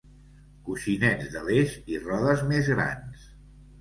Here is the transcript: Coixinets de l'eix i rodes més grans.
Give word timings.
Coixinets 0.69 1.29
de 1.35 1.43
l'eix 1.49 1.75
i 1.97 2.01
rodes 2.07 2.43
més 2.51 2.73
grans. 2.77 3.29